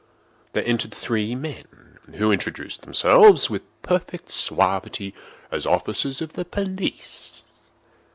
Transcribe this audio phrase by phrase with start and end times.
[0.53, 5.13] There entered three men, who introduced themselves, with perfect suavity,
[5.51, 7.43] as officers of the police.